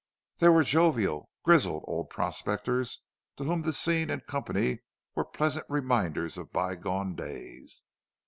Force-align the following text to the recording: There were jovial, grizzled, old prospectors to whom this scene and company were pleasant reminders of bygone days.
There 0.39 0.51
were 0.51 0.63
jovial, 0.63 1.29
grizzled, 1.43 1.83
old 1.85 2.09
prospectors 2.09 3.01
to 3.37 3.43
whom 3.43 3.61
this 3.61 3.77
scene 3.77 4.09
and 4.09 4.25
company 4.25 4.79
were 5.13 5.23
pleasant 5.23 5.67
reminders 5.69 6.39
of 6.39 6.51
bygone 6.51 7.13
days. 7.13 7.83